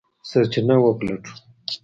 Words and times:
سرچینه 0.29 0.75
وپلټو. 0.83 1.31